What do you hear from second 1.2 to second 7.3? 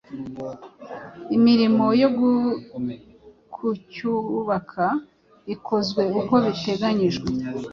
imirimo yo kucyubaka ikozwe uko biteganyijwe.